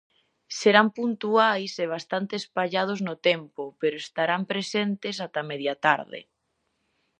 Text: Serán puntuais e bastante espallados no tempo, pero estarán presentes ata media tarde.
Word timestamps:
Serán 0.59 0.87
puntuais 0.97 1.73
e 1.83 1.85
bastante 1.95 2.33
espallados 2.41 2.99
no 3.07 3.15
tempo, 3.29 3.63
pero 3.79 3.95
estarán 4.05 4.41
presentes 4.51 5.15
ata 5.25 5.41
media 5.51 5.75
tarde. 5.85 6.19